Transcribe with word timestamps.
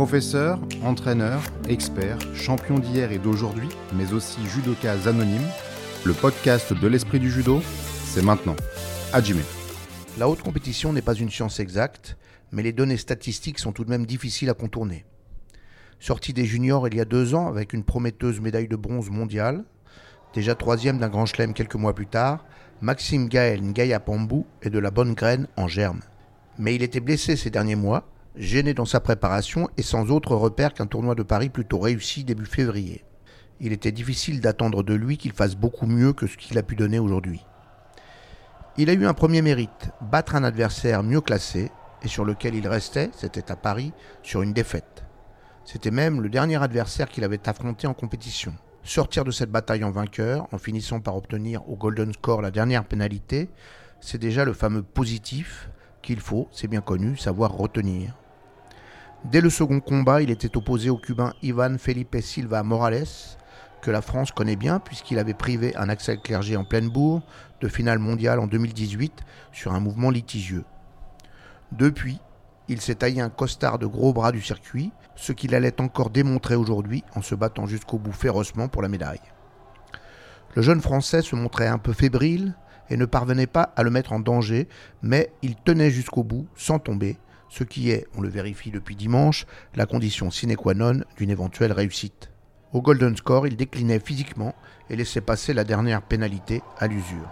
Professeur, 0.00 0.58
entraîneur, 0.82 1.42
expert, 1.68 2.16
champion 2.34 2.78
d'hier 2.78 3.12
et 3.12 3.18
d'aujourd'hui, 3.18 3.68
mais 3.92 4.14
aussi 4.14 4.38
judoka 4.46 4.94
anonyme, 5.06 5.46
le 6.06 6.14
podcast 6.14 6.72
de 6.72 6.88
l'esprit 6.88 7.20
du 7.20 7.30
judo, 7.30 7.60
c'est 8.06 8.22
maintenant. 8.22 8.56
Hajime. 9.12 9.42
La 10.16 10.26
haute 10.26 10.40
compétition 10.40 10.94
n'est 10.94 11.02
pas 11.02 11.12
une 11.12 11.28
science 11.28 11.60
exacte, 11.60 12.16
mais 12.50 12.62
les 12.62 12.72
données 12.72 12.96
statistiques 12.96 13.58
sont 13.58 13.72
tout 13.72 13.84
de 13.84 13.90
même 13.90 14.06
difficiles 14.06 14.48
à 14.48 14.54
contourner. 14.54 15.04
Sorti 15.98 16.32
des 16.32 16.46
juniors 16.46 16.88
il 16.88 16.94
y 16.94 17.00
a 17.02 17.04
deux 17.04 17.34
ans 17.34 17.48
avec 17.48 17.74
une 17.74 17.84
prometteuse 17.84 18.40
médaille 18.40 18.68
de 18.68 18.76
bronze 18.76 19.10
mondiale, 19.10 19.64
déjà 20.32 20.54
troisième 20.54 20.96
d'un 20.96 21.10
grand 21.10 21.26
chelem 21.26 21.52
quelques 21.52 21.74
mois 21.74 21.94
plus 21.94 22.06
tard, 22.06 22.46
Maxime 22.80 23.28
Gaël 23.28 23.62
Ngaya 23.62 24.00
Pambou 24.00 24.46
est 24.62 24.70
de 24.70 24.78
la 24.78 24.90
bonne 24.90 25.12
graine 25.12 25.46
en 25.58 25.68
germe. 25.68 26.00
Mais 26.56 26.74
il 26.74 26.82
était 26.82 27.00
blessé 27.00 27.36
ces 27.36 27.50
derniers 27.50 27.76
mois 27.76 28.09
gêné 28.36 28.74
dans 28.74 28.84
sa 28.84 29.00
préparation 29.00 29.68
et 29.76 29.82
sans 29.82 30.10
autre 30.10 30.34
repère 30.34 30.74
qu'un 30.74 30.86
tournoi 30.86 31.14
de 31.14 31.22
Paris 31.22 31.48
plutôt 31.48 31.78
réussi 31.78 32.24
début 32.24 32.46
février. 32.46 33.04
Il 33.60 33.72
était 33.72 33.92
difficile 33.92 34.40
d'attendre 34.40 34.82
de 34.82 34.94
lui 34.94 35.18
qu'il 35.18 35.32
fasse 35.32 35.54
beaucoup 35.54 35.86
mieux 35.86 36.12
que 36.12 36.26
ce 36.26 36.36
qu'il 36.36 36.58
a 36.58 36.62
pu 36.62 36.76
donner 36.76 36.98
aujourd'hui. 36.98 37.44
Il 38.78 38.88
a 38.88 38.94
eu 38.94 39.04
un 39.04 39.14
premier 39.14 39.42
mérite, 39.42 39.90
battre 40.00 40.34
un 40.34 40.44
adversaire 40.44 41.02
mieux 41.02 41.20
classé, 41.20 41.70
et 42.02 42.08
sur 42.08 42.24
lequel 42.24 42.54
il 42.54 42.66
restait, 42.66 43.10
c'était 43.14 43.50
à 43.52 43.56
Paris, 43.56 43.92
sur 44.22 44.40
une 44.42 44.54
défaite. 44.54 45.04
C'était 45.64 45.90
même 45.90 46.22
le 46.22 46.30
dernier 46.30 46.62
adversaire 46.62 47.08
qu'il 47.08 47.24
avait 47.24 47.48
affronté 47.48 47.86
en 47.86 47.94
compétition. 47.94 48.54
Sortir 48.82 49.24
de 49.24 49.30
cette 49.30 49.50
bataille 49.50 49.84
en 49.84 49.90
vainqueur, 49.90 50.48
en 50.52 50.58
finissant 50.58 51.00
par 51.00 51.16
obtenir 51.16 51.68
au 51.68 51.76
Golden 51.76 52.12
Score 52.14 52.40
la 52.40 52.50
dernière 52.50 52.86
pénalité, 52.86 53.50
c'est 54.00 54.18
déjà 54.18 54.46
le 54.46 54.54
fameux 54.54 54.82
positif 54.82 55.68
qu'il 56.02 56.20
faut, 56.20 56.48
c'est 56.52 56.68
bien 56.68 56.80
connu, 56.80 57.16
savoir 57.16 57.52
retenir. 57.52 58.14
Dès 59.24 59.40
le 59.40 59.50
second 59.50 59.80
combat, 59.80 60.22
il 60.22 60.30
était 60.30 60.56
opposé 60.56 60.88
au 60.88 60.96
Cubain 60.96 61.34
Ivan 61.42 61.76
Felipe 61.78 62.16
Silva 62.20 62.62
Morales, 62.62 63.04
que 63.82 63.90
la 63.90 64.02
France 64.02 64.32
connaît 64.32 64.56
bien 64.56 64.78
puisqu'il 64.78 65.18
avait 65.18 65.34
privé 65.34 65.74
un 65.76 65.88
Axel 65.88 66.20
Clerget 66.20 66.56
en 66.56 66.64
pleine 66.64 66.88
bourre 66.88 67.22
de 67.60 67.68
finale 67.68 67.98
mondiale 67.98 68.38
en 68.38 68.46
2018 68.46 69.20
sur 69.52 69.72
un 69.72 69.80
mouvement 69.80 70.10
litigieux. 70.10 70.64
Depuis, 71.72 72.18
il 72.68 72.80
s'est 72.80 72.96
taillé 72.96 73.20
un 73.20 73.30
costard 73.30 73.78
de 73.78 73.86
gros 73.86 74.12
bras 74.12 74.32
du 74.32 74.40
circuit, 74.40 74.92
ce 75.16 75.32
qu'il 75.32 75.54
allait 75.54 75.80
encore 75.80 76.10
démontrer 76.10 76.54
aujourd'hui 76.54 77.04
en 77.14 77.22
se 77.22 77.34
battant 77.34 77.66
jusqu'au 77.66 77.98
bout 77.98 78.12
férocement 78.12 78.68
pour 78.68 78.80
la 78.82 78.88
médaille. 78.88 79.20
Le 80.54 80.62
jeune 80.62 80.80
Français 80.80 81.22
se 81.22 81.36
montrait 81.36 81.68
un 81.68 81.78
peu 81.78 81.92
fébrile 81.92 82.54
et 82.90 82.96
ne 82.96 83.06
parvenait 83.06 83.46
pas 83.46 83.72
à 83.76 83.82
le 83.82 83.90
mettre 83.90 84.12
en 84.12 84.20
danger, 84.20 84.68
mais 85.02 85.32
il 85.42 85.54
tenait 85.56 85.90
jusqu'au 85.90 86.24
bout 86.24 86.46
sans 86.56 86.78
tomber, 86.78 87.16
ce 87.48 87.64
qui 87.64 87.90
est, 87.90 88.06
on 88.16 88.20
le 88.20 88.28
vérifie 88.28 88.70
depuis 88.70 88.96
dimanche, 88.96 89.46
la 89.74 89.86
condition 89.86 90.30
sine 90.30 90.56
qua 90.56 90.74
non 90.74 91.00
d'une 91.16 91.30
éventuelle 91.30 91.72
réussite. 91.72 92.30
Au 92.72 92.80
Golden 92.80 93.16
Score, 93.16 93.48
il 93.48 93.56
déclinait 93.56 93.98
physiquement 93.98 94.54
et 94.88 94.96
laissait 94.96 95.20
passer 95.20 95.52
la 95.52 95.64
dernière 95.64 96.02
pénalité 96.02 96.62
à 96.78 96.86
l'usure. 96.86 97.28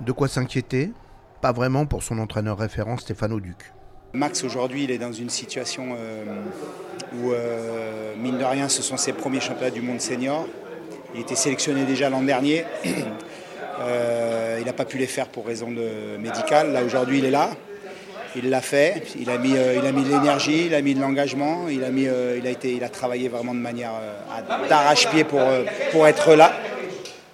De 0.00 0.12
quoi 0.12 0.28
s'inquiéter? 0.28 0.92
Pas 1.40 1.52
vraiment 1.52 1.86
pour 1.86 2.02
son 2.02 2.18
entraîneur 2.18 2.58
référent 2.58 2.96
Stéphano 2.96 3.40
Duc. 3.40 3.72
Max 4.12 4.44
aujourd'hui 4.44 4.84
il 4.84 4.90
est 4.90 4.98
dans 4.98 5.12
une 5.12 5.28
situation 5.28 5.96
euh, 5.98 6.24
où 7.14 7.32
euh, 7.32 8.14
mine 8.16 8.38
de 8.38 8.44
rien 8.44 8.68
ce 8.68 8.82
sont 8.82 8.96
ses 8.96 9.12
premiers 9.12 9.40
championnats 9.40 9.70
du 9.70 9.82
monde 9.82 10.00
senior. 10.00 10.46
Il 11.14 11.20
était 11.20 11.34
sélectionné 11.34 11.84
déjà 11.84 12.08
l'an 12.08 12.22
dernier. 12.22 12.64
Euh, 13.80 14.56
il 14.60 14.66
n'a 14.66 14.72
pas 14.72 14.84
pu 14.84 14.98
les 14.98 15.06
faire 15.06 15.28
pour 15.28 15.46
raison 15.46 15.68
médicale. 16.18 16.72
Là 16.72 16.82
aujourd'hui 16.82 17.18
il 17.18 17.24
est 17.24 17.30
là. 17.30 17.50
Il 18.38 18.50
l'a 18.50 18.60
fait, 18.60 19.02
il 19.18 19.30
a 19.30 19.38
mis, 19.38 19.56
euh, 19.56 19.76
il 19.80 19.86
a 19.86 19.92
mis 19.92 20.04
de 20.04 20.10
l'énergie, 20.10 20.66
il 20.66 20.74
a 20.74 20.82
mis 20.82 20.94
de 20.94 21.00
l'engagement, 21.00 21.68
il, 21.70 21.82
a 21.82 21.86
euh, 21.86 22.38
il, 22.38 22.70
il 22.70 22.84
a 22.84 22.88
travaillé 22.90 23.30
vraiment 23.30 23.54
de 23.54 23.60
manière 23.60 23.92
d'arrache-pied 24.68 25.24
pour, 25.24 25.40
pour 25.90 26.06
être 26.06 26.34
là, 26.34 26.52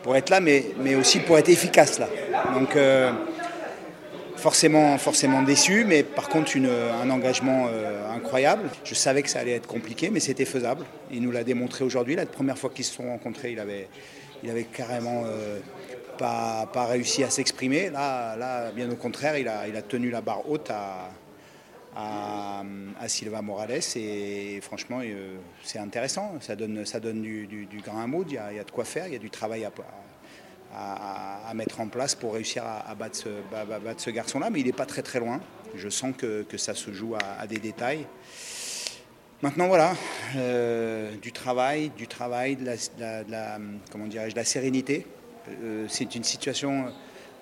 pour 0.05 0.15
être 0.15 0.31
là, 0.31 0.39
mais, 0.39 0.65
mais 0.79 0.95
aussi 0.95 1.19
pour 1.19 1.37
être 1.39 1.49
efficace 1.49 1.99
là. 1.99 2.09
Donc 2.55 2.77
forcément, 4.37 4.97
forcément 4.97 5.43
déçu, 5.43 5.85
mais 5.85 6.05
par 6.05 6.29
contre 6.29 6.53
un 6.57 7.11
engagement 7.11 7.67
incroyable. 8.15 8.71
Je 8.85 8.95
savais 8.95 9.23
que 9.23 9.29
ça 9.29 9.41
allait 9.41 9.57
être 9.57 9.67
compliqué, 9.67 10.09
mais 10.09 10.21
c'était 10.21 10.45
faisable. 10.45 10.85
Il 11.11 11.23
nous 11.23 11.33
l'a 11.33 11.43
démontré 11.43 11.83
aujourd'hui. 11.83 12.15
La 12.15 12.27
première 12.27 12.59
fois 12.59 12.71
qu'ils 12.73 12.85
se 12.85 12.95
sont 12.95 13.09
rencontrés, 13.09 13.51
il 13.51 13.59
avait, 13.59 13.89
il 14.45 14.51
avait 14.51 14.65
carrément 14.65 15.25
pas, 16.73 16.87
réussi 16.87 17.25
à 17.25 17.31
s'exprimer. 17.31 17.91
Là, 17.91 18.37
là, 18.37 18.71
bien 18.73 18.91
au 18.91 18.97
contraire, 18.97 19.37
il 19.37 19.49
a, 19.49 19.67
il 19.69 19.77
a 19.77 19.83
tenu 19.83 20.11
la 20.11 20.21
barre 20.21 20.49
haute 20.49 20.71
à, 20.71 21.11
à, 21.97 23.09
Silva 23.09 23.43
Morales 23.43 23.81
et 23.97 24.61
franchement, 24.63 25.01
euh, 25.03 25.37
c'est 25.63 25.79
intéressant. 25.79 26.35
Ça 26.41 26.57
donne, 26.57 26.87
ça 26.87 27.01
donne 27.01 27.23
du, 27.23 27.47
du, 27.47 27.81
grain 27.85 28.05
à 28.05 28.07
il 28.27 28.33
y, 28.33 28.39
a, 28.39 28.65
de 28.65 28.71
quoi 28.71 28.85
faire, 28.85 29.07
il 29.07 29.13
y 29.13 29.17
a 29.17 29.19
du 29.19 29.31
travail 29.31 29.65
à, 29.65 29.73
à, 30.75 31.49
à 31.49 31.55
mettre 31.55 31.81
en 31.81 31.89
place 31.89 32.15
pour 32.15 32.35
réussir 32.35 32.65
à, 32.65 32.95
battre 32.95 33.17
ce, 33.17 33.29
ce 33.99 34.11
garçon-là, 34.11 34.51
mais 34.51 34.61
il 34.61 34.67
n'est 34.67 34.73
pas 34.73 34.87
très 34.87 35.03
très 35.03 35.19
loin. 35.19 35.41
Je 35.75 35.89
sens 35.89 36.15
que, 36.17 36.43
que 36.43 36.57
ça 36.57 36.75
se 36.75 36.93
joue 36.93 37.15
à, 37.17 37.47
des 37.47 37.59
détails. 37.59 38.07
Maintenant, 39.43 39.67
voilà, 39.67 39.97
euh, 40.37 41.17
du 41.17 41.33
travail, 41.33 41.91
du 41.97 42.07
travail, 42.07 42.55
de 42.55 42.65
la, 42.65 43.59
comment 43.91 44.07
de 44.07 44.37
la 44.37 44.45
sérénité. 44.45 45.05
Euh, 45.49 45.87
c'est 45.89 46.15
une 46.15 46.25
situation, 46.25 46.87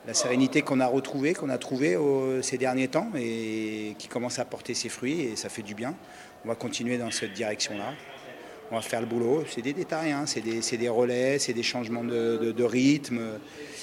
la 0.07 0.15
sérénité 0.15 0.63
qu'on 0.63 0.81
a 0.81 0.87
retrouvée, 0.87 1.35
qu'on 1.35 1.51
a 1.51 1.59
trouvée 1.59 1.97
ces 2.43 2.59
derniers 2.59 2.89
temps 2.89 3.11
et 3.17 3.95
qui 3.99 4.09
commence 4.09 4.39
à 4.39 4.45
porter 4.45 4.75
ses 4.75 4.89
fruits 4.89 5.21
et 5.21 5.37
ça 5.37 5.49
fait 5.49 5.63
du 5.63 5.75
bien. 5.75 5.95
On 6.45 6.49
va 6.49 6.55
continuer 6.55 6.97
dans 6.97 7.11
cette 7.11 7.35
direction-là. 7.35 7.93
On 8.71 8.77
va 8.77 8.83
faire 8.83 9.01
le 9.01 9.07
boulot. 9.07 9.45
C'est 9.49 9.63
des 9.63 9.73
détails, 9.73 10.13
hein. 10.13 10.25
c'est 10.27 10.41
des, 10.41 10.89
relais, 10.89 11.39
c'est 11.39 11.53
des 11.53 11.63
changements 11.63 12.05
de, 12.05 12.63
rythme, 12.63 13.21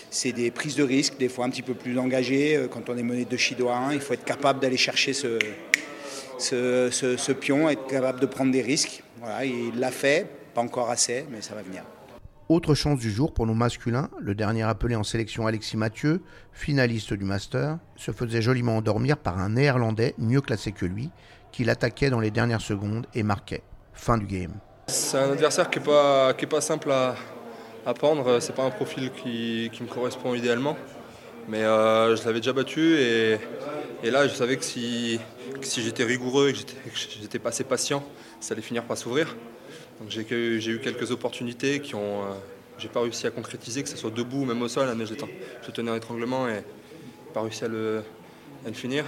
c'est 0.10 0.32
des 0.32 0.50
prises 0.50 0.76
de 0.76 0.84
risques, 0.84 1.18
des 1.18 1.28
fois 1.28 1.46
un 1.46 1.50
petit 1.50 1.62
peu 1.62 1.74
plus 1.74 1.98
engagées. 2.00 2.56
Euh, 2.56 2.68
quand 2.68 2.90
on 2.90 2.98
est 2.98 3.04
mené 3.04 3.26
de 3.26 3.38
Chido 3.38 3.68
à 3.68 3.76
1, 3.76 3.94
il 3.94 4.00
faut 4.00 4.14
être 4.14 4.24
capable 4.24 4.62
d'aller 4.62 4.78
chercher 4.78 5.12
ce, 5.14 5.40
ce, 6.40 7.32
pion, 7.34 7.70
être 7.70 7.86
capable 7.88 8.22
de 8.22 8.26
prendre 8.26 8.52
des 8.52 8.62
risques. 8.62 9.04
Voilà, 9.20 9.44
il 9.46 9.78
l'a 9.78 9.92
fait, 9.92 10.26
pas 10.54 10.62
encore 10.62 10.90
assez, 10.90 11.26
mais 11.30 11.42
ça 11.42 11.54
va 11.54 11.64
venir. 11.64 11.84
Autre 12.50 12.76
chance 12.76 13.00
du 13.00 13.12
jour 13.12 13.34
pour 13.34 13.46
nos 13.46 13.54
masculins, 13.54 14.10
le 14.22 14.34
dernier 14.34 14.64
appelé 14.64 14.96
en 14.96 15.04
sélection 15.04 15.48
Alexis 15.48 15.76
Mathieu, 15.76 16.22
finaliste 16.54 17.14
du 17.14 17.26
Master, 17.26 17.78
se 17.98 18.12
faisait 18.14 18.42
joliment 18.42 18.78
endormir 18.78 19.18
par 19.18 19.38
un 19.38 19.50
néerlandais 19.50 20.16
mieux 20.18 20.40
classé 20.40 20.72
que 20.72 20.86
lui, 20.86 21.10
qui 21.52 21.66
l'attaquait 21.66 22.10
dans 22.10 22.22
les 22.22 22.32
dernières 22.32 22.62
secondes 22.62 23.06
et 23.14 23.22
marquait. 23.22 23.64
Fin 23.92 24.18
du 24.18 24.26
game. 24.26 24.54
C'est 24.88 25.18
un 25.18 25.34
adversaire 25.34 25.70
qui 25.70 25.80
n'est 25.80 25.86
pas, 25.86 26.62
simple 26.62 26.90
à, 26.90 27.16
à 27.86 27.94
prendre, 27.94 28.40
c'est 28.40 28.56
pas 28.56 28.64
un 28.64 28.72
profil 28.72 29.12
qui, 29.12 29.70
me 29.82 29.88
correspond 29.88 30.34
idéalement. 30.34 30.78
Mais 31.50 31.64
euh, 31.64 32.16
je 32.16 32.24
l'avais 32.24 32.40
déjà 32.40 32.54
battu 32.54 32.96
et, 32.96 33.40
là 34.04 34.26
je 34.26 34.34
savais 34.34 34.56
que 34.56 34.64
si, 34.64 35.20
que 35.60 35.66
si 35.66 35.82
j'étais 35.82 36.06
rigoureux 36.06 36.50
et 36.50 36.54
que 36.54 36.98
j'étais 37.22 37.46
assez 37.46 37.66
patient, 37.66 38.06
ça 38.40 38.54
allait 38.54 38.62
finir 38.62 38.84
par 38.84 38.98
s'ouvrir. 38.98 39.36
J'ai 40.10 40.72
eu 40.72 40.80
quelques 40.80 41.12
opportunités 41.12 41.80
qui 41.80 41.96
ont, 41.96 42.22
euh, 42.22 42.34
j'ai 42.78 42.88
pas 42.88 43.02
réussi 43.02 43.26
à 43.26 43.32
concrétiser, 43.32 43.82
que 43.82 43.90
ce 43.90 43.98
soit 43.98 44.12
debout 44.12 44.42
ou 44.42 44.46
même 44.46 44.62
au 44.62 44.68
sol, 44.68 44.88
mais 44.96 45.06
je 45.06 45.72
tenais 45.72 45.92
un 45.92 45.96
étranglement 45.96 46.48
et 46.48 46.64
pas 47.34 47.42
réussi 47.42 47.66
à 47.66 47.68
le, 47.68 48.04
finir. 48.74 49.06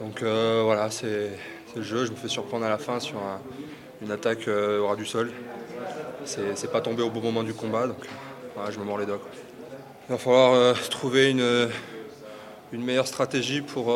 Donc 0.00 0.22
euh, 0.22 0.62
voilà, 0.64 0.90
c'est 0.90 1.30
le 1.76 1.82
jeu. 1.82 2.06
Je 2.06 2.10
me 2.10 2.16
fais 2.16 2.28
surprendre 2.28 2.64
à 2.64 2.68
la 2.68 2.78
fin 2.78 3.00
sur 3.00 3.18
un, 3.18 3.40
une 4.00 4.10
attaque 4.10 4.48
euh, 4.48 4.80
au 4.80 4.86
ras 4.86 4.96
du 4.96 5.06
sol. 5.06 5.30
C'est 6.24 6.70
pas 6.70 6.80
tombé 6.80 7.02
au 7.02 7.10
bon 7.10 7.20
moment 7.20 7.42
du 7.42 7.52
combat, 7.52 7.86
donc 7.86 8.06
je 8.70 8.78
me 8.78 8.84
mords 8.84 8.98
les 8.98 9.06
doigts. 9.06 9.20
Il 10.08 10.12
va 10.12 10.18
falloir 10.18 10.52
euh, 10.52 10.74
trouver 10.88 11.30
une, 11.30 11.68
meilleure 12.72 13.06
stratégie 13.06 13.60
pour 13.60 13.86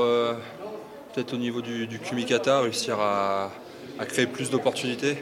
peut-être 1.14 1.32
au 1.32 1.38
niveau 1.38 1.62
du, 1.62 1.98
Kumikata 2.00 2.60
réussir 2.60 2.98
à 3.00 3.50
créer 4.06 4.26
plus 4.26 4.50
d'opportunités. 4.50 5.16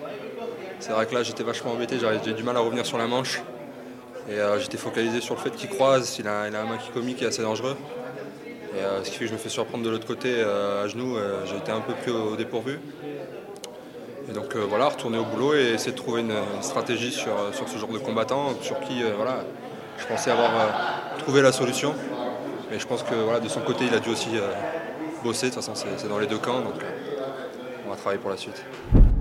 C'est 0.87 0.93
vrai 0.93 1.07
que 1.07 1.15
là 1.15 1.23
j'étais 1.23 1.43
vachement 1.43 1.73
embêté, 1.73 1.97
j'ai 1.99 2.35
du 2.35 2.43
mal 2.43 2.59
à 2.59 2.61
revenir 2.61 2.85
sur 2.85 2.99
la 2.99 3.07
manche. 3.07 3.41
Et 4.29 4.35
euh, 4.35 4.61
j'étais 4.61 4.77
focalisé 4.77 5.23
sur 5.23 5.35
le 5.35 5.41
fait 5.41 5.49
qu'il 5.53 5.71
croise, 5.71 6.19
il 6.19 6.29
a, 6.29 6.47
il 6.47 6.55
a 6.55 6.61
un 6.61 6.67
makikomi 6.67 7.15
qui 7.15 7.25
est 7.25 7.27
assez 7.27 7.41
dangereux. 7.41 7.75
Et, 8.77 8.81
euh, 8.81 9.03
ce 9.03 9.09
qui 9.09 9.17
fait 9.17 9.25
que 9.25 9.29
je 9.29 9.33
me 9.33 9.39
fais 9.39 9.49
surprendre 9.49 9.83
de 9.83 9.89
l'autre 9.89 10.07
côté 10.07 10.29
euh, 10.37 10.85
à 10.85 10.89
genoux, 10.89 11.17
j'ai 11.47 11.57
été 11.57 11.73
un 11.73 11.81
peu 11.81 11.95
plus 11.95 12.13
au, 12.13 12.37
dépourvu. 12.37 12.79
Et 14.29 14.33
donc 14.33 14.55
voilà, 14.57 14.91
retourner 14.91 15.17
au 15.17 15.25
boulot 15.25 15.55
et 15.55 15.71
essayer 15.71 15.93
de 15.93 15.97
trouver 15.97 16.21
une, 16.21 16.33
une 16.33 16.63
stratégie 16.63 17.13
sur, 17.13 17.33
sur, 17.55 17.67
ce 17.67 17.79
genre 17.79 17.89
de 17.89 17.97
combattant 17.97 18.53
sur 18.61 18.79
qui 18.81 19.03
voilà, 19.17 19.43
je 19.97 20.05
pensais 20.05 20.33
avoir 20.33 20.53
trouvé 21.17 21.41
la 21.41 21.53
solution. 21.53 21.95
Mais 22.71 22.79
je 22.79 22.87
pense 22.87 23.03
que 23.03 23.15
voilà, 23.15 23.41
de 23.41 23.49
son 23.49 23.61
côté 23.61 23.87
il 23.87 23.95
a 23.95 24.01
dû 24.01 24.11
aussi 24.11 24.33
bosser, 25.23 25.49
de 25.49 25.55
toute 25.55 25.65
façon 25.65 25.87
c'est 25.97 26.09
dans 26.09 26.19
les 26.19 26.27
deux 26.27 26.37
camps, 26.37 26.61
donc 26.61 26.75
on 27.87 27.91
va 27.91 27.97
travailler 27.97 28.21
pour 28.21 28.31
la 28.31 28.37
suite. 28.37 28.63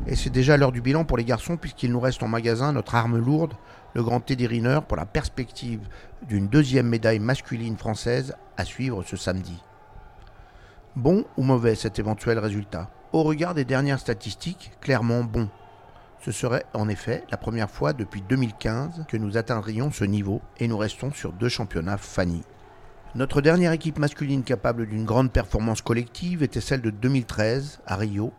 Et 0.06 0.16
c'est 0.16 0.30
déjà 0.30 0.58
l'heure 0.58 0.74
du 0.74 0.82
bilan 0.82 1.06
pour 1.06 1.18
les 1.18 1.24
garçons 1.24 1.56
puisqu'il 1.56 1.92
nous 1.92 2.00
reste 2.00 2.24
en 2.24 2.28
magasin 2.28 2.74
notre 2.74 2.96
arme 2.96 3.18
lourde, 3.18 3.54
le 3.94 4.04
grand 4.04 4.20
Teddy 4.20 4.48
Riner, 4.48 4.80
pour 4.88 4.98
la 4.98 5.06
perspective 5.06 5.80
d'une 6.28 6.48
deuxième 6.48 6.88
médaille 6.88 7.20
masculine 7.20 7.78
française 7.78 8.36
à 8.58 8.66
suivre 8.66 9.04
ce 9.04 9.16
samedi. 9.16 9.62
Bon 10.96 11.26
ou 11.38 11.44
mauvais 11.44 11.76
cet 11.76 12.00
éventuel 12.00 12.38
résultat? 12.38 12.90
Au 13.14 13.24
regard 13.24 13.54
des 13.54 13.66
dernières 13.66 14.00
statistiques, 14.00 14.72
clairement 14.82 15.24
bon. 15.24 15.50
Ce 16.20 16.32
serait 16.32 16.66
en 16.74 16.90
effet 16.90 17.24
la 17.32 17.38
première 17.38 17.70
fois 17.70 17.94
depuis 17.94 18.22
2015 18.22 19.06
que 19.08 19.18
nous 19.18 19.38
atteindrions 19.38 19.92
ce 19.92 20.04
niveau 20.04 20.42
et 20.60 20.68
nous 20.68 20.78
restons 20.78 21.12
sur 21.12 21.32
deux 21.32 21.50
championnats 21.50 21.98
Fanny. 21.98 22.44
Notre 23.16 23.42
dernière 23.42 23.72
équipe 23.72 24.00
masculine 24.00 24.44
capable 24.44 24.88
d'une 24.88 25.06
grande 25.06 25.32
performance 25.32 25.82
collective 25.82 26.44
était 26.44 26.62
celle 26.62 26.82
de 26.82 26.90
2013 26.90 27.82
à 27.86 27.96
Rio, 27.96 28.34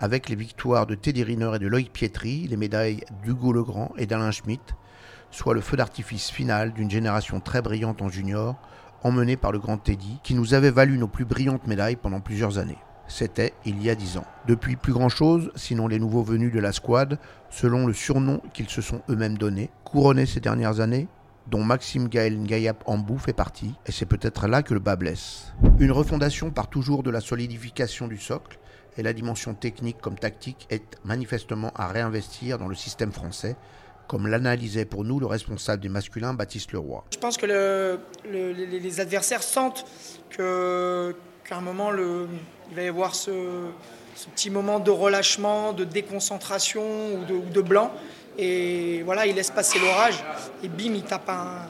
avec 0.00 0.28
les 0.28 0.36
victoires 0.36 0.86
de 0.86 0.94
Teddy 0.94 1.22
Riner 1.22 1.52
et 1.54 1.58
de 1.58 1.66
Loïc 1.66 1.92
Pietri, 1.92 2.46
les 2.48 2.56
médailles 2.56 3.04
d'Hugo 3.22 3.52
Legrand 3.52 3.92
et 3.96 4.06
d'Alain 4.06 4.30
Schmitt, 4.30 4.74
soit 5.30 5.54
le 5.54 5.60
feu 5.60 5.76
d'artifice 5.76 6.30
final 6.30 6.72
d'une 6.72 6.90
génération 6.90 7.40
très 7.40 7.62
brillante 7.62 8.02
en 8.02 8.08
junior, 8.08 8.56
emmenée 9.02 9.36
par 9.36 9.52
le 9.52 9.58
grand 9.58 9.78
Teddy, 9.78 10.18
qui 10.22 10.34
nous 10.34 10.54
avait 10.54 10.70
valu 10.70 10.98
nos 10.98 11.08
plus 11.08 11.24
brillantes 11.24 11.66
médailles 11.66 11.96
pendant 11.96 12.20
plusieurs 12.20 12.58
années. 12.58 12.78
C'était 13.06 13.52
il 13.66 13.82
y 13.82 13.90
a 13.90 13.94
dix 13.94 14.16
ans. 14.16 14.24
Depuis 14.46 14.76
plus 14.76 14.92
grand 14.92 15.10
chose, 15.10 15.50
sinon 15.56 15.88
les 15.88 15.98
nouveaux 15.98 16.22
venus 16.22 16.52
de 16.52 16.60
la 16.60 16.72
squad, 16.72 17.18
selon 17.50 17.86
le 17.86 17.92
surnom 17.92 18.40
qu'ils 18.54 18.70
se 18.70 18.80
sont 18.80 19.02
eux-mêmes 19.10 19.36
donné, 19.36 19.70
couronnés 19.84 20.26
ces 20.26 20.40
dernières 20.40 20.80
années, 20.80 21.08
dont 21.48 21.62
Maxime 21.62 22.08
Gaël 22.08 22.38
Ngayap 22.38 22.82
Ambou 22.86 23.18
fait 23.18 23.34
partie, 23.34 23.74
et 23.86 23.92
c'est 23.92 24.06
peut-être 24.06 24.48
là 24.48 24.62
que 24.62 24.72
le 24.72 24.80
bas 24.80 24.96
blesse. 24.96 25.52
Une 25.78 25.92
refondation 25.92 26.50
par 26.50 26.68
toujours 26.68 27.02
de 27.02 27.10
la 27.10 27.20
solidification 27.20 28.08
du 28.08 28.16
socle, 28.16 28.58
et 28.96 29.02
la 29.02 29.12
dimension 29.12 29.54
technique 29.54 29.98
comme 30.00 30.18
tactique 30.18 30.66
est 30.70 30.98
manifestement 31.04 31.72
à 31.74 31.88
réinvestir 31.88 32.58
dans 32.58 32.68
le 32.68 32.74
système 32.74 33.12
français, 33.12 33.56
comme 34.06 34.26
l'analysait 34.26 34.84
pour 34.84 35.04
nous 35.04 35.18
le 35.18 35.26
responsable 35.26 35.82
des 35.82 35.88
masculins, 35.88 36.34
Baptiste 36.34 36.72
Leroy. 36.72 37.04
Je 37.12 37.18
pense 37.18 37.36
que 37.36 37.46
le, 37.46 38.00
le, 38.30 38.52
les 38.52 39.00
adversaires 39.00 39.42
sentent 39.42 39.86
qu'à 40.30 41.56
un 41.56 41.60
moment, 41.60 41.90
il 41.92 42.76
va 42.76 42.82
y 42.82 42.88
avoir 42.88 43.14
ce, 43.14 43.30
petit 44.34 44.50
moment 44.50 44.78
de 44.78 44.90
relâchement, 44.90 45.72
de 45.72 45.84
déconcentration 45.84 47.14
ou 47.14 47.24
de, 47.24 47.34
ou 47.34 47.50
de 47.50 47.60
blanc. 47.60 47.92
Et 48.36 49.02
voilà, 49.04 49.26
il 49.26 49.34
laisse 49.36 49.50
passer 49.50 49.78
l'orage. 49.78 50.22
Et 50.62 50.68
bim, 50.68 50.94
il 50.94 51.02
tape 51.04 51.28
un, 51.28 51.68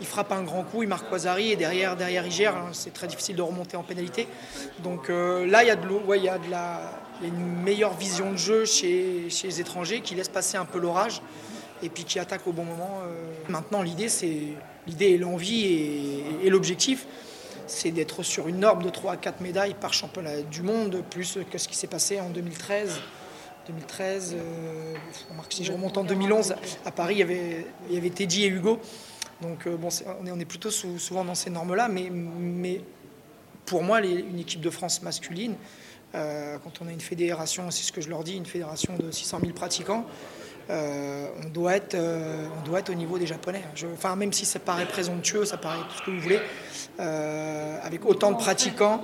il 0.00 0.06
frappe 0.06 0.32
un 0.32 0.42
grand 0.42 0.62
coup, 0.62 0.82
il 0.82 0.88
marque 0.88 1.08
Quasari 1.08 1.52
et 1.52 1.56
derrière, 1.56 1.96
derrière 1.96 2.26
il 2.26 2.32
gère. 2.32 2.56
Hein, 2.56 2.70
c'est 2.72 2.92
très 2.92 3.06
difficile 3.06 3.36
de 3.36 3.42
remonter 3.42 3.76
en 3.76 3.82
pénalité. 3.82 4.28
Donc 4.82 5.10
euh, 5.10 5.46
là, 5.46 5.62
il 5.62 5.68
y, 5.68 5.70
a 5.70 5.76
de, 5.76 5.88
ouais, 5.88 6.18
il, 6.18 6.24
y 6.24 6.28
a 6.28 6.38
la, 6.50 6.80
une 7.22 7.62
meilleure 7.62 7.94
vision 7.94 8.32
de 8.32 8.36
jeu 8.36 8.64
chez, 8.64 9.28
les 9.44 9.60
étrangers 9.60 10.00
qui 10.00 10.14
laisse 10.14 10.28
passer 10.28 10.56
un 10.56 10.64
peu 10.64 10.78
l'orage 10.78 11.22
et 11.82 11.88
puis 11.88 12.04
qui 12.04 12.18
attaque 12.18 12.46
au 12.46 12.52
bon 12.52 12.64
moment. 12.64 13.00
Euh. 13.04 13.32
Maintenant, 13.48 13.82
l'idée, 13.82 14.08
c'est 14.08 14.38
l'idée 14.86 15.06
et 15.06 15.18
l'envie 15.18 15.64
et, 16.42 16.50
l'objectif, 16.50 17.06
c'est 17.66 17.90
d'être 17.90 18.22
sur 18.22 18.48
une 18.48 18.60
norme 18.60 18.82
de 18.82 18.90
3 18.90 19.12
à 19.12 19.16
4 19.16 19.40
médailles 19.40 19.74
par 19.74 19.92
championnat 19.92 20.42
du 20.42 20.62
monde, 20.62 21.02
plus 21.10 21.38
que 21.50 21.58
ce 21.58 21.68
qui 21.68 21.76
s'est 21.76 21.88
passé 21.88 22.20
en 22.20 22.30
2013. 22.30 23.00
2013, 23.66 24.36
euh, 24.38 24.94
si 25.50 25.64
je 25.64 25.72
remonte 25.72 25.98
en 25.98 26.04
2011, 26.04 26.54
à 26.84 26.92
Paris, 26.92 27.16
il 27.88 27.94
y 27.94 27.96
avait 27.96 28.10
Teddy 28.10 28.44
et 28.44 28.48
Hugo. 28.48 28.78
Donc 29.42 29.66
euh, 29.66 29.76
bon, 29.76 29.88
on, 30.20 30.40
est, 30.40 30.44
plutôt 30.44 30.70
souvent 30.70 31.24
dans 31.24 31.34
ces 31.34 31.50
normes-là, 31.50 31.88
mais, 31.88 32.10
mais, 32.10 32.80
pour 33.66 33.82
moi, 33.82 34.00
une 34.00 34.38
équipe 34.38 34.60
de 34.60 34.70
France 34.70 35.02
masculine, 35.02 35.56
euh, 36.14 36.56
quand 36.62 36.80
on 36.80 36.86
a 36.86 36.92
une 36.92 37.00
fédération, 37.00 37.70
c'est 37.70 37.82
ce 37.82 37.92
que 37.92 38.00
je 38.00 38.08
leur 38.08 38.22
dis, 38.22 38.36
une 38.36 38.46
fédération 38.46 38.96
de 38.96 39.10
600 39.10 39.40
000 39.40 39.52
pratiquants, 39.52 40.06
euh, 40.68 41.28
on, 41.44 41.48
doit 41.48 41.76
être, 41.76 41.94
euh, 41.94 42.48
on 42.58 42.66
doit 42.66 42.80
être 42.80 42.90
au 42.90 42.94
niveau 42.94 43.18
des 43.18 43.26
Japonais. 43.26 43.62
Je, 43.76 43.86
enfin, 43.86 44.16
même 44.16 44.32
si 44.32 44.44
ça 44.44 44.58
paraît 44.58 44.86
présomptueux, 44.86 45.44
ça 45.44 45.56
paraît 45.56 45.78
tout 45.88 45.98
ce 45.98 46.02
que 46.02 46.10
vous 46.10 46.20
voulez, 46.20 46.40
euh, 46.98 47.78
avec 47.84 48.04
autant 48.04 48.32
de 48.32 48.36
pratiquants, 48.36 49.00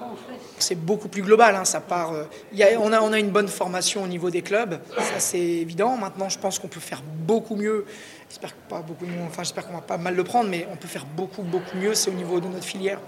c'est 0.59 0.75
beaucoup 0.75 1.09
plus 1.09 1.23
global. 1.23 1.55
Hein, 1.55 1.65
ça 1.65 1.81
part, 1.81 2.15
on, 2.53 2.93
a, 2.93 3.01
on 3.01 3.13
a 3.13 3.19
une 3.19 3.31
bonne 3.31 3.47
formation 3.47 4.03
au 4.03 4.09
niveau 4.09 4.31
des 4.31 4.43
clubs, 4.43 4.81
ça 4.97 5.21
c'est 5.21 5.39
évident. 5.39 5.97
Maintenant, 5.97 6.29
je 6.29 6.39
pense 6.39 6.59
qu'on 6.59 6.69
peut 6.69 6.81
faire 6.81 7.03
beaucoup 7.05 7.55
mieux. 7.55 7.87
J'espère 8.29 8.55
pas 8.55 8.81
beaucoup, 8.81 9.05
qu'on 9.05 9.73
va 9.73 9.81
pas 9.83 9.99
mal 9.99 10.17
le 10.17 10.25
prendre, 10.25 10.51
mais 10.51 10.67
on 10.73 10.77
peut 10.77 10.89
faire 10.89 11.07
beaucoup, 11.07 11.43
beaucoup 11.43 11.77
mieux. 11.77 11.95
C'est 11.95 12.11
au 12.11 12.15
niveau 12.15 12.41
de 12.41 12.49
notre 12.49 12.65
filière 12.65 12.99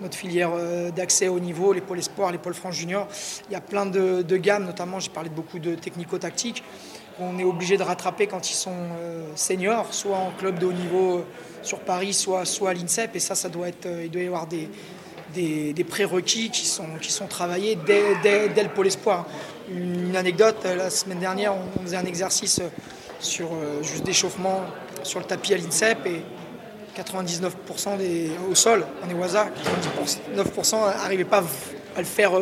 notre 0.00 0.16
filière 0.16 0.50
d'accès 0.94 1.26
au 1.26 1.40
niveau, 1.40 1.72
les 1.72 1.80
pôles 1.80 1.98
espoirs, 1.98 2.30
les 2.30 2.38
pôles 2.38 2.54
France 2.54 2.76
junior. 2.76 3.08
Il 3.50 3.52
y 3.52 3.56
a 3.56 3.60
plein 3.60 3.84
de, 3.84 4.22
de 4.22 4.36
gammes, 4.36 4.64
notamment 4.64 5.00
j'ai 5.00 5.10
parlé 5.10 5.28
de 5.28 5.34
beaucoup 5.34 5.58
de 5.58 5.74
technico-tactiques 5.74 6.62
qu'on 7.18 7.38
est 7.38 7.44
obligé 7.44 7.76
de 7.76 7.82
rattraper 7.82 8.26
quand 8.26 8.50
ils 8.50 8.54
sont 8.54 8.70
euh, 8.70 9.26
seniors, 9.34 9.92
soit 9.92 10.16
en 10.16 10.30
club 10.30 10.58
de 10.58 10.66
haut 10.66 10.72
niveau 10.72 11.18
euh, 11.18 11.24
sur 11.62 11.80
Paris, 11.80 12.14
soit, 12.14 12.42
à 12.42 12.74
l'INSEP. 12.74 13.16
Et 13.16 13.18
ça, 13.18 13.48
doit 13.48 13.68
être, 13.68 13.86
euh, 13.86 14.04
il 14.04 14.10
doit 14.10 14.22
y 14.22 14.26
avoir 14.26 14.46
des, 14.46 14.68
des, 15.34 15.84
prérequis 15.84 16.50
qui 16.50 16.64
sont, 16.66 16.86
travaillés 17.28 17.76
dès, 17.86 18.62
le 18.62 18.68
pôle 18.68 18.86
espoir. 18.86 19.26
Une, 19.70 20.08
une, 20.08 20.16
anecdote, 20.16 20.64
la 20.64 20.90
semaine 20.90 21.18
dernière, 21.18 21.54
on, 21.54 21.82
faisait 21.82 21.96
un 21.96 22.06
exercice 22.06 22.60
sur 23.20 23.50
juste 23.82 24.04
d'échauffement 24.04 24.62
sur 25.02 25.18
le 25.18 25.24
tapis 25.24 25.52
à 25.52 25.56
l'INSEP 25.56 26.06
et 26.06 26.22
99% 27.00 27.98
des, 27.98 28.30
au 28.50 28.54
sol, 28.54 28.86
on 29.04 29.10
est 29.10 29.14
au 29.14 29.22
hasard, 29.22 29.48
99% 30.36 30.96
n'arrivaient 30.96 31.24
pas 31.24 31.42
à 31.96 32.00
le 32.00 32.04
faire 32.04 32.32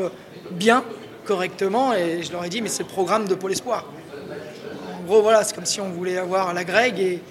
bien, 0.50 0.84
correctement. 1.25 1.93
Et 1.93 2.23
je 2.23 2.32
leur 2.32 2.44
ai 2.44 2.49
dit, 2.49 2.62
mais 2.62 2.69
c'est 2.69 2.84
le 2.84 2.88
programme 2.88 3.26
de 3.26 3.34
Pôle 3.34 3.52
Espoir. 3.52 3.84
Gros, 5.06 5.23
voilà, 5.23 5.44
c'est 5.44 5.55
comme 5.55 5.67
si 5.67 5.81
on 5.81 5.88
voulait 5.88 6.19
avoir 6.19 6.53
la 6.53 6.64
Greg 6.64 6.99
et 6.99 7.23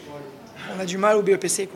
on 0.74 0.80
a 0.80 0.86
du 0.86 0.98
mal 0.98 1.18
au 1.18 1.22
BEPC. 1.22 1.68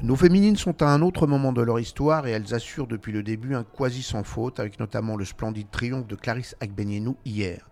Nos 0.00 0.14
féminines 0.14 0.54
sont 0.54 0.80
à 0.80 0.86
un 0.86 1.02
autre 1.02 1.26
moment 1.26 1.52
de 1.52 1.60
leur 1.60 1.80
histoire 1.80 2.28
et 2.28 2.30
elles 2.30 2.54
assurent 2.54 2.86
depuis 2.86 3.10
le 3.10 3.24
début 3.24 3.56
un 3.56 3.64
quasi 3.64 4.04
sans 4.04 4.22
faute, 4.22 4.60
avec 4.60 4.78
notamment 4.78 5.16
le 5.16 5.24
splendide 5.24 5.72
triomphe 5.72 6.06
de 6.06 6.14
Clarisse 6.14 6.54
Agbenienou 6.60 7.16
hier. 7.24 7.68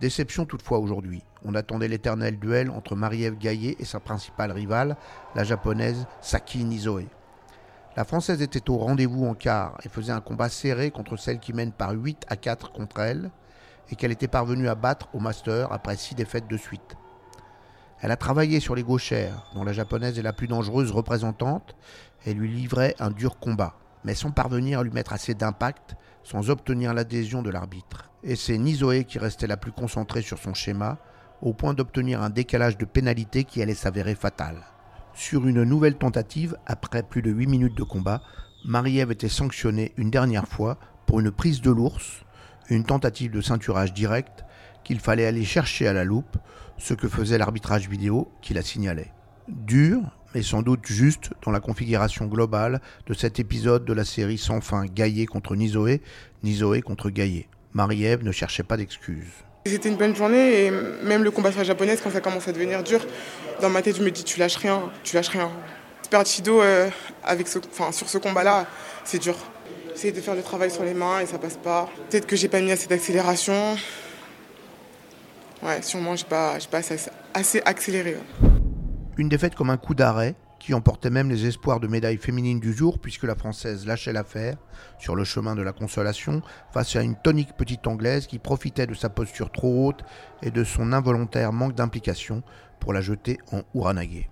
Déception 0.00 0.44
toutefois 0.44 0.80
aujourd'hui. 0.80 1.22
On 1.44 1.54
attendait 1.54 1.86
l'éternel 1.86 2.36
duel 2.36 2.68
entre 2.72 2.96
Marie-Ève 2.96 3.38
Gaillet 3.38 3.76
et 3.78 3.84
sa 3.84 4.00
principale 4.00 4.50
rivale, 4.50 4.96
la 5.36 5.44
japonaise 5.44 6.04
Saki 6.20 6.64
Nizoe. 6.64 7.04
La 7.96 8.04
française 8.04 8.42
était 8.42 8.68
au 8.68 8.78
rendez-vous 8.78 9.24
en 9.24 9.34
quart 9.34 9.78
et 9.84 9.88
faisait 9.88 10.12
un 10.12 10.20
combat 10.20 10.48
serré 10.48 10.90
contre 10.90 11.16
celle 11.16 11.38
qui 11.38 11.52
mène 11.52 11.70
par 11.70 11.92
8 11.92 12.24
à 12.28 12.34
4 12.34 12.72
contre 12.72 12.98
elle 12.98 13.30
et 13.90 13.96
qu'elle 13.96 14.12
était 14.12 14.28
parvenue 14.28 14.68
à 14.68 14.74
battre 14.74 15.08
au 15.14 15.20
Master 15.20 15.72
après 15.72 15.96
6 15.96 16.14
défaites 16.14 16.48
de 16.48 16.56
suite. 16.56 16.96
Elle 18.00 18.10
a 18.10 18.16
travaillé 18.16 18.60
sur 18.60 18.74
les 18.74 18.82
gauchères, 18.82 19.50
dont 19.54 19.64
la 19.64 19.72
japonaise 19.72 20.18
est 20.18 20.22
la 20.22 20.32
plus 20.32 20.48
dangereuse 20.48 20.90
représentante, 20.90 21.76
et 22.26 22.34
lui 22.34 22.48
livrait 22.48 22.94
un 22.98 23.10
dur 23.10 23.38
combat, 23.38 23.76
mais 24.04 24.14
sans 24.14 24.30
parvenir 24.30 24.80
à 24.80 24.82
lui 24.82 24.90
mettre 24.90 25.12
assez 25.12 25.34
d'impact, 25.34 25.96
sans 26.22 26.50
obtenir 26.50 26.92
l'adhésion 26.92 27.42
de 27.42 27.50
l'arbitre. 27.50 28.10
Et 28.22 28.36
c'est 28.36 28.58
Nizoé 28.58 29.04
qui 29.04 29.18
restait 29.18 29.46
la 29.46 29.56
plus 29.56 29.72
concentrée 29.72 30.22
sur 30.22 30.38
son 30.38 30.52
schéma, 30.52 30.98
au 31.40 31.54
point 31.54 31.74
d'obtenir 31.74 32.22
un 32.22 32.30
décalage 32.30 32.76
de 32.76 32.84
pénalité 32.84 33.44
qui 33.44 33.62
allait 33.62 33.74
s'avérer 33.74 34.14
fatal. 34.14 34.62
Sur 35.14 35.46
une 35.46 35.62
nouvelle 35.62 35.96
tentative, 35.96 36.56
après 36.66 37.02
plus 37.02 37.22
de 37.22 37.30
8 37.30 37.46
minutes 37.46 37.76
de 37.76 37.82
combat, 37.82 38.22
Marie-Ève 38.66 39.12
était 39.12 39.28
sanctionnée 39.28 39.92
une 39.96 40.10
dernière 40.10 40.48
fois 40.48 40.78
pour 41.06 41.20
une 41.20 41.30
prise 41.30 41.62
de 41.62 41.70
l'ours, 41.70 42.24
une 42.70 42.84
tentative 42.84 43.30
de 43.30 43.40
ceinturage 43.40 43.92
direct 43.92 44.44
qu'il 44.84 45.00
fallait 45.00 45.26
aller 45.26 45.44
chercher 45.44 45.88
à 45.88 45.92
la 45.92 46.04
loupe, 46.04 46.36
ce 46.78 46.94
que 46.94 47.08
faisait 47.08 47.38
l'arbitrage 47.38 47.88
vidéo 47.88 48.28
qui 48.42 48.54
la 48.54 48.62
signalait. 48.62 49.12
Dur, 49.48 50.00
mais 50.34 50.42
sans 50.42 50.62
doute 50.62 50.86
juste 50.86 51.30
dans 51.44 51.50
la 51.50 51.60
configuration 51.60 52.26
globale 52.26 52.80
de 53.06 53.14
cet 53.14 53.40
épisode 53.40 53.84
de 53.84 53.92
la 53.92 54.04
série 54.04 54.38
sans 54.38 54.60
fin 54.60 54.84
Gaillet 54.84 55.26
contre 55.26 55.56
Nizoé, 55.56 56.02
Nizoé 56.42 56.82
contre 56.82 57.10
Gaillet. 57.10 57.48
Marie-Ève 57.72 58.22
ne 58.22 58.32
cherchait 58.32 58.62
pas 58.62 58.76
d'excuses. 58.76 59.32
C'était 59.66 59.88
une 59.88 59.96
bonne 59.96 60.14
journée 60.14 60.66
et 60.66 60.70
même 60.70 61.24
le 61.24 61.30
combat 61.30 61.50
sur 61.50 61.58
la 61.58 61.64
japonaise, 61.64 62.00
quand 62.02 62.10
ça 62.10 62.20
commence 62.20 62.46
à 62.46 62.52
devenir 62.52 62.82
dur, 62.82 63.04
dans 63.60 63.68
ma 63.68 63.82
tête, 63.82 63.96
je 63.96 64.02
me 64.02 64.10
dis 64.10 64.22
tu 64.22 64.38
lâches 64.38 64.56
rien, 64.56 64.82
tu 65.02 65.16
lâches 65.16 65.28
rien. 65.28 65.50
Perdre 66.08 66.28
Chido 66.28 66.62
euh, 66.62 66.88
avec 67.24 67.48
ce, 67.48 67.58
sur 67.90 68.08
ce 68.08 68.18
combat-là, 68.18 68.66
c'est 69.04 69.18
dur. 69.18 69.34
J'essaie 69.96 70.12
de 70.12 70.20
faire 70.20 70.34
le 70.34 70.42
travail 70.42 70.70
sur 70.70 70.84
les 70.84 70.92
mains 70.92 71.20
et 71.20 71.26
ça 71.26 71.38
passe 71.38 71.56
pas. 71.56 71.88
Peut-être 72.10 72.26
que 72.26 72.36
j'ai 72.36 72.48
pas 72.48 72.60
mis 72.60 72.70
assez 72.70 72.86
d'accélération. 72.86 73.76
Ouais, 75.62 75.80
sûrement, 75.80 76.14
j'ai 76.16 76.26
pas, 76.26 76.58
pas 76.70 76.82
assez, 77.32 77.62
accéléré. 77.64 78.18
Une 79.16 79.30
défaite 79.30 79.54
comme 79.54 79.70
un 79.70 79.78
coup 79.78 79.94
d'arrêt 79.94 80.34
qui 80.58 80.74
emportait 80.74 81.08
même 81.08 81.30
les 81.30 81.46
espoirs 81.46 81.80
de 81.80 81.86
médaille 81.86 82.18
féminine 82.18 82.60
du 82.60 82.74
jour 82.74 82.98
puisque 82.98 83.22
la 83.22 83.36
Française 83.36 83.86
lâchait 83.86 84.12
l'affaire 84.12 84.58
sur 84.98 85.16
le 85.16 85.24
chemin 85.24 85.54
de 85.54 85.62
la 85.62 85.72
consolation 85.72 86.42
face 86.74 86.94
à 86.94 87.00
une 87.00 87.16
tonique 87.16 87.56
petite 87.56 87.86
Anglaise 87.86 88.26
qui 88.26 88.38
profitait 88.38 88.86
de 88.86 88.92
sa 88.92 89.08
posture 89.08 89.50
trop 89.50 89.86
haute 89.86 90.04
et 90.42 90.50
de 90.50 90.62
son 90.62 90.92
involontaire 90.92 91.54
manque 91.54 91.74
d'implication 91.74 92.42
pour 92.80 92.92
la 92.92 93.00
jeter 93.00 93.38
en 93.50 93.62
Uranage. 93.74 94.28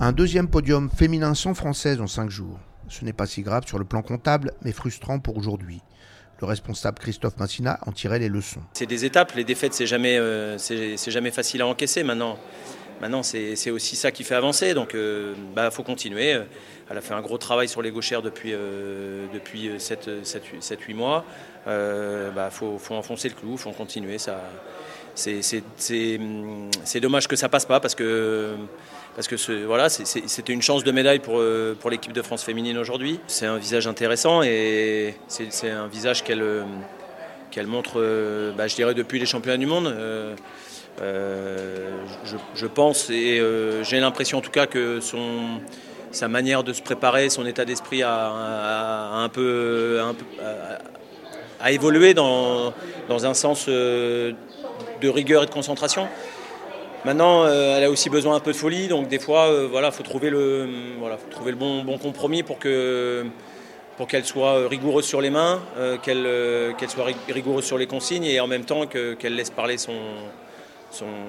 Un 0.00 0.10
deuxième 0.10 0.48
podium 0.48 0.90
féminin 0.90 1.34
sans 1.34 1.54
Française 1.54 2.00
en 2.00 2.08
cinq 2.08 2.30
jours. 2.30 2.58
Ce 2.88 3.04
n'est 3.04 3.12
pas 3.12 3.26
si 3.26 3.42
grave 3.42 3.66
sur 3.66 3.78
le 3.78 3.84
plan 3.84 4.02
comptable, 4.02 4.52
mais 4.62 4.72
frustrant 4.72 5.18
pour 5.18 5.36
aujourd'hui. 5.36 5.80
Le 6.40 6.46
responsable 6.46 6.98
Christophe 6.98 7.38
Massina 7.38 7.78
en 7.86 7.92
tirait 7.92 8.18
les 8.18 8.28
leçons. 8.28 8.60
C'est 8.72 8.86
des 8.86 9.04
étapes, 9.04 9.32
les 9.34 9.44
défaites, 9.44 9.72
c'est 9.72 9.86
jamais, 9.86 10.18
euh, 10.18 10.58
jamais 11.06 11.30
facile 11.30 11.62
à 11.62 11.66
encaisser 11.66 12.02
maintenant. 12.02 12.38
Maintenant, 13.00 13.22
c'est 13.22 13.70
aussi 13.70 13.96
ça 13.96 14.10
qui 14.10 14.24
fait 14.24 14.34
avancer. 14.34 14.72
Donc, 14.72 14.90
il 14.94 14.98
euh, 14.98 15.34
bah, 15.54 15.70
faut 15.70 15.82
continuer. 15.82 16.38
Elle 16.90 16.98
a 16.98 17.00
fait 17.00 17.14
un 17.14 17.20
gros 17.20 17.38
travail 17.38 17.68
sur 17.68 17.82
les 17.82 17.90
gauchères 17.90 18.22
depuis, 18.22 18.52
euh, 18.52 19.26
depuis 19.32 19.70
7-8 19.78 20.94
mois. 20.94 21.24
Il 21.66 22.32
bah, 22.34 22.50
faut, 22.50 22.78
enfoncer 22.90 23.28
le 23.28 23.34
clou, 23.34 23.56
faut 23.56 23.72
continuer. 23.72 24.16
C'est 25.14 27.00
dommage 27.00 27.28
que 27.28 27.36
ça 27.36 27.48
passe 27.48 27.66
pas 27.66 27.80
parce 27.80 27.94
que 27.94 28.56
parce 29.14 29.28
que 29.28 29.64
voilà, 29.64 29.88
c'était 29.88 30.52
une 30.52 30.62
chance 30.62 30.84
de 30.84 30.90
médaille 30.90 31.20
pour, 31.20 31.40
pour 31.80 31.90
l'équipe 31.90 32.12
de 32.12 32.22
France 32.22 32.42
féminine 32.42 32.78
aujourd'hui. 32.78 33.20
C'est 33.26 33.46
un 33.46 33.58
visage 33.58 33.86
intéressant 33.86 34.42
et 34.42 35.14
c'est 35.28 35.70
un 35.70 35.86
visage 35.86 36.24
qu'elle 36.24 36.44
qu'elle 37.50 37.66
montre, 37.68 38.02
bah, 38.56 38.66
je 38.66 38.74
dirais, 38.74 38.94
depuis 38.94 39.20
les 39.20 39.26
championnats 39.26 39.58
du 39.58 39.66
monde. 39.66 39.94
Euh, 41.02 42.04
je, 42.54 42.66
pense 42.66 43.10
et 43.10 43.40
euh, 43.40 43.82
j'ai 43.82 43.98
l'impression 43.98 44.38
en 44.38 44.40
tout 44.40 44.52
cas 44.52 44.66
que 44.66 45.00
son, 45.00 45.60
sa 46.12 46.28
manière 46.28 46.62
de 46.62 46.72
se 46.72 46.82
préparer, 46.82 47.30
son 47.30 47.46
état 47.46 47.64
d'esprit 47.64 48.04
a, 48.04 49.10
un 49.12 49.28
peu, 49.28 50.00
évolué 51.68 52.14
dans, 52.14 52.72
dans, 53.08 53.26
un 53.26 53.34
sens 53.34 53.66
euh, 53.68 54.32
de 55.00 55.08
rigueur 55.08 55.42
et 55.42 55.46
de 55.46 55.50
concentration. 55.50 56.06
Maintenant, 57.04 57.46
elle 57.46 57.84
a 57.84 57.90
aussi 57.90 58.08
besoin 58.08 58.36
un 58.36 58.40
peu 58.40 58.52
de 58.52 58.56
folie, 58.56 58.88
donc 58.88 59.08
des 59.08 59.18
fois, 59.18 59.66
voilà, 59.66 59.90
faut 59.90 60.02
trouver 60.02 60.30
le, 60.30 60.68
voilà, 60.98 61.18
faut 61.18 61.30
trouver 61.30 61.50
le 61.50 61.58
bon, 61.58 61.84
bon 61.84 61.98
compromis 61.98 62.42
pour 62.42 62.58
que 62.58 63.24
pour 63.96 64.08
qu'elle 64.08 64.24
soit 64.24 64.66
rigoureuse 64.68 65.04
sur 65.04 65.20
les 65.20 65.30
mains, 65.30 65.60
qu'elle 66.02 66.26
qu'elle 66.78 66.90
soit 66.90 67.06
rigoureuse 67.28 67.64
sur 67.64 67.78
les 67.78 67.86
consignes 67.86 68.24
et 68.24 68.40
en 68.40 68.46
même 68.46 68.64
temps 68.64 68.86
qu'elle 68.86 69.36
laisse 69.36 69.50
parler 69.50 69.76
son, 69.76 69.92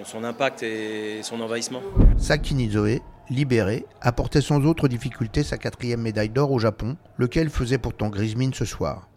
son, 0.06 0.24
impact 0.24 0.64
et 0.64 1.20
son 1.24 1.42
envahissement. 1.42 1.82
Sakini 2.18 2.70
Zoé, 2.70 3.02
libéré, 3.30 3.86
apportait 4.02 4.42
sans 4.42 4.64
autre 4.66 4.88
difficulté 4.88 5.44
sa 5.44 5.58
quatrième 5.58 6.02
médaille 6.02 6.30
d'or 6.30 6.52
au 6.52 6.60
Japon, 6.60 6.98
lequel 7.18 7.50
faisait 7.50 7.78
pourtant 7.78 8.10
grise 8.10 8.36
ce 8.54 8.66
soir. 8.66 9.08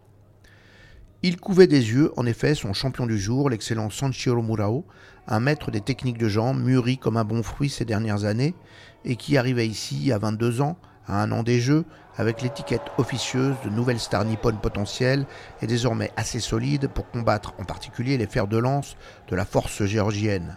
Il 1.21 1.35
couvait 1.35 1.67
des 1.67 1.91
yeux, 1.91 2.13
en 2.15 2.25
effet, 2.25 2.55
son 2.55 2.71
champion 2.71 3.05
du 3.05 3.19
jour, 3.19 3.49
l'excellent 3.49 3.89
Sanchiro 3.89 4.41
Murao, 4.41 4.85
un 5.27 5.41
maître 5.41 5.69
des 5.69 5.81
techniques 5.81 6.17
de 6.17 6.29
jambes, 6.29 6.63
mûri 6.63 6.97
comme 6.97 7.17
un 7.17 7.25
bon 7.25 7.43
fruit 7.43 7.69
ces 7.69 7.83
dernières 7.83 8.23
années, 8.23 8.55
et 9.03 9.17
qui 9.17 9.37
arrivait 9.37 9.67
ici 9.67 10.13
à 10.13 10.17
22 10.17 10.61
ans, 10.61 10.77
à 11.07 11.21
un 11.21 11.33
an 11.33 11.43
des 11.43 11.59
Jeux, 11.59 11.83
avec 12.15 12.41
l'étiquette 12.41 12.89
officieuse 12.97 13.55
de 13.65 13.69
nouvelle 13.69 13.99
star 13.99 14.23
nippone 14.23 14.61
potentielle 14.61 15.25
et 15.61 15.67
désormais 15.67 16.11
assez 16.15 16.39
solide 16.39 16.87
pour 16.87 17.09
combattre 17.09 17.53
en 17.59 17.65
particulier 17.65 18.17
les 18.17 18.27
fers 18.27 18.47
de 18.47 18.57
lance 18.57 18.95
de 19.27 19.35
la 19.35 19.43
force 19.43 19.83
géorgienne. 19.83 20.55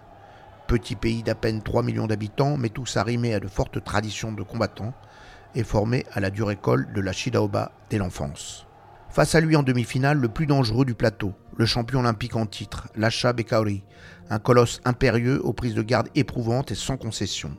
Petit 0.69 0.95
pays 0.95 1.25
d'à 1.25 1.35
peine 1.35 1.63
3 1.63 1.83
millions 1.83 2.07
d'habitants, 2.07 2.57
mais 2.57 2.69
tous 2.69 2.97
arrimés 2.97 3.35
à 3.35 3.41
de 3.41 3.49
fortes 3.49 3.83
traditions 3.83 4.31
de 4.31 4.45
combattants 4.45 4.95
et 5.57 5.65
formés 5.65 6.07
à 6.13 6.21
la 6.21 6.31
dure 6.31 6.53
école 6.53 6.93
de 6.93 7.01
la 7.01 7.13
Shidaoba 7.13 7.73
dès 7.91 7.99
l'enfance. 7.99 8.67
Face 9.13 9.35
à 9.35 9.43
lui 9.43 9.57
en 9.57 9.63
demi-finale, 9.63 10.17
le 10.17 10.29
plus 10.31 10.47
dangereux 10.47 10.87
du 10.87 10.95
plateau, 10.95 11.35
le 11.59 11.67
champion 11.67 12.01
olympique 12.01 12.35
en 12.35 12.47
titre, 12.47 12.89
Lasha 12.97 13.35
Bekaori, 13.35 13.85
un 14.31 14.39
colosse 14.39 14.81
impérieux 14.87 15.39
aux 15.45 15.53
prises 15.53 15.75
de 15.75 15.83
garde 15.83 16.09
éprouvantes 16.15 16.71
et 16.71 16.75
sans 16.75 16.97
concession. 16.97 17.55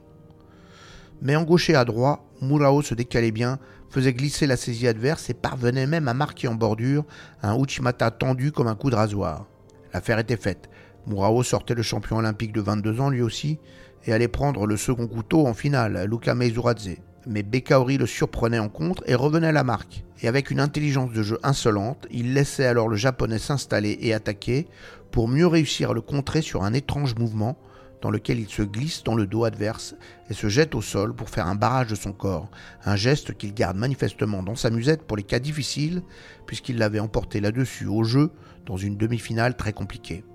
Mais 1.21 1.35
en 1.35 1.43
gaucher 1.43 1.75
à 1.75 1.85
droite, 1.85 2.21
Murao 2.41 2.81
se 2.81 2.95
décalait 2.95 3.29
bien, 3.29 3.59
faisait 3.91 4.13
glisser 4.13 4.47
la 4.47 4.57
saisie 4.57 4.87
adverse 4.87 5.29
et 5.29 5.35
parvenait 5.35 5.85
même 5.85 6.07
à 6.07 6.15
marquer 6.15 6.47
en 6.47 6.55
bordure 6.55 7.05
un 7.43 7.55
Uchimata 7.55 8.09
tendu 8.09 8.51
comme 8.51 8.65
un 8.65 8.75
coup 8.75 8.89
de 8.89 8.95
rasoir. 8.95 9.45
L'affaire 9.93 10.17
était 10.17 10.37
faite. 10.37 10.71
Murao 11.05 11.43
sortait 11.43 11.75
le 11.75 11.83
champion 11.83 12.17
olympique 12.17 12.51
de 12.51 12.61
22 12.61 12.99
ans 12.99 13.11
lui 13.11 13.21
aussi 13.21 13.59
et 14.05 14.13
allait 14.13 14.27
prendre 14.27 14.65
le 14.65 14.75
second 14.75 15.05
couteau 15.05 15.45
en 15.45 15.53
finale, 15.53 16.07
Luka 16.09 16.33
Meizuradze. 16.33 16.97
Mais 17.25 17.43
Bekaori 17.43 17.97
le 17.97 18.05
surprenait 18.05 18.59
en 18.59 18.69
contre 18.69 19.03
et 19.05 19.15
revenait 19.15 19.47
à 19.47 19.51
la 19.51 19.63
marque. 19.63 20.03
Et 20.21 20.27
avec 20.27 20.51
une 20.51 20.59
intelligence 20.59 21.11
de 21.11 21.23
jeu 21.23 21.39
insolente, 21.43 22.07
il 22.11 22.33
laissait 22.33 22.65
alors 22.65 22.87
le 22.87 22.95
japonais 22.95 23.39
s'installer 23.39 23.97
et 24.01 24.13
attaquer 24.13 24.67
pour 25.11 25.27
mieux 25.27 25.47
réussir 25.47 25.91
à 25.91 25.93
le 25.93 26.01
contrer 26.01 26.41
sur 26.41 26.63
un 26.63 26.73
étrange 26.73 27.15
mouvement 27.15 27.57
dans 28.03 28.11
lequel 28.11 28.39
il 28.39 28.49
se 28.49 28.63
glisse 28.63 29.03
dans 29.03 29.15
le 29.15 29.25
dos 29.25 29.45
adverse 29.45 29.95
et 30.29 30.33
se 30.33 30.49
jette 30.49 30.75
au 30.75 30.81
sol 30.81 31.15
pour 31.15 31.29
faire 31.29 31.47
un 31.47 31.55
barrage 31.55 31.87
de 31.87 31.95
son 31.95 32.11
corps, 32.11 32.49
un 32.83 32.97
geste 32.97 33.33
qu'il 33.37 33.53
garde 33.53 33.77
manifestement 33.77 34.43
dans 34.43 34.55
sa 34.55 34.69
musette 34.69 35.03
pour 35.03 35.15
les 35.15 35.23
cas 35.23 35.39
difficiles, 35.39 36.03
puisqu'il 36.45 36.77
l'avait 36.77 36.99
emporté 36.99 37.39
là-dessus 37.39 37.85
au 37.85 38.03
jeu 38.03 38.31
dans 38.65 38.75
une 38.75 38.97
demi-finale 38.97 39.55
très 39.55 39.71
compliquée. 39.71 40.25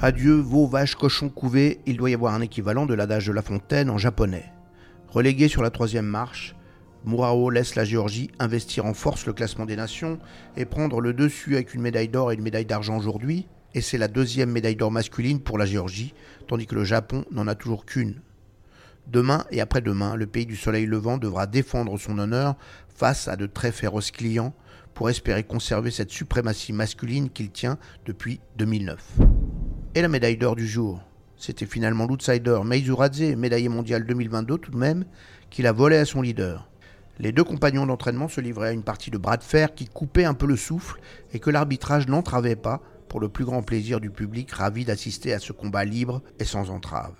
Adieu, 0.00 0.36
vos 0.36 0.66
vaches, 0.66 0.94
cochons 0.94 1.28
couvés, 1.28 1.80
il 1.84 1.98
doit 1.98 2.08
y 2.08 2.14
avoir 2.14 2.34
un 2.34 2.40
équivalent 2.40 2.86
de 2.86 2.94
l'adage 2.94 3.26
de 3.26 3.32
La 3.32 3.42
Fontaine 3.42 3.90
en 3.90 3.98
japonais. 3.98 4.50
Relégué 5.10 5.48
sur 5.48 5.62
la 5.62 5.70
troisième 5.70 6.06
marche, 6.06 6.54
Murao 7.04 7.50
laisse 7.50 7.74
la 7.74 7.84
Géorgie 7.84 8.30
investir 8.38 8.86
en 8.86 8.94
force 8.94 9.26
le 9.26 9.32
classement 9.32 9.66
des 9.66 9.74
nations 9.74 10.20
et 10.56 10.64
prendre 10.64 11.00
le 11.00 11.12
dessus 11.12 11.54
avec 11.54 11.74
une 11.74 11.82
médaille 11.82 12.08
d'or 12.08 12.30
et 12.30 12.36
une 12.36 12.42
médaille 12.42 12.64
d'argent 12.64 12.96
aujourd'hui, 12.96 13.48
et 13.74 13.80
c'est 13.80 13.98
la 13.98 14.06
deuxième 14.06 14.52
médaille 14.52 14.76
d'or 14.76 14.92
masculine 14.92 15.40
pour 15.40 15.58
la 15.58 15.66
Géorgie, 15.66 16.14
tandis 16.46 16.66
que 16.66 16.76
le 16.76 16.84
Japon 16.84 17.24
n'en 17.32 17.48
a 17.48 17.56
toujours 17.56 17.86
qu'une. 17.86 18.20
Demain 19.08 19.46
et 19.50 19.60
après-demain, 19.60 20.14
le 20.14 20.28
pays 20.28 20.46
du 20.46 20.54
soleil 20.54 20.86
levant 20.86 21.18
devra 21.18 21.48
défendre 21.48 21.98
son 21.98 22.16
honneur 22.20 22.54
face 22.88 23.26
à 23.26 23.34
de 23.34 23.46
très 23.46 23.72
féroces 23.72 24.12
clients 24.12 24.54
pour 24.94 25.10
espérer 25.10 25.42
conserver 25.42 25.90
cette 25.90 26.12
suprématie 26.12 26.72
masculine 26.72 27.30
qu'il 27.30 27.50
tient 27.50 27.78
depuis 28.06 28.40
2009. 28.58 29.18
Et 29.96 30.02
la 30.02 30.08
médaille 30.08 30.36
d'or 30.36 30.54
du 30.54 30.68
jour? 30.68 31.02
C'était 31.40 31.64
finalement 31.64 32.06
l'outsider 32.06 32.60
Meizuradze, 32.66 33.34
médaillé 33.34 33.70
mondial 33.70 34.04
2022 34.04 34.58
tout 34.58 34.70
de 34.70 34.76
même, 34.76 35.06
qui 35.48 35.62
la 35.62 35.72
volait 35.72 35.96
à 35.96 36.04
son 36.04 36.20
leader. 36.20 36.68
Les 37.18 37.32
deux 37.32 37.44
compagnons 37.44 37.86
d'entraînement 37.86 38.28
se 38.28 38.42
livraient 38.42 38.68
à 38.68 38.72
une 38.72 38.82
partie 38.82 39.10
de 39.10 39.16
bras 39.16 39.38
de 39.38 39.42
fer 39.42 39.74
qui 39.74 39.86
coupait 39.86 40.26
un 40.26 40.34
peu 40.34 40.44
le 40.44 40.56
souffle 40.56 41.00
et 41.32 41.38
que 41.38 41.48
l'arbitrage 41.48 42.08
n'entravait 42.08 42.56
pas 42.56 42.82
pour 43.08 43.20
le 43.20 43.30
plus 43.30 43.46
grand 43.46 43.62
plaisir 43.62 44.00
du 44.00 44.10
public 44.10 44.50
ravi 44.52 44.84
d'assister 44.84 45.32
à 45.32 45.38
ce 45.38 45.54
combat 45.54 45.86
libre 45.86 46.20
et 46.38 46.44
sans 46.44 46.68
entrave. 46.68 47.16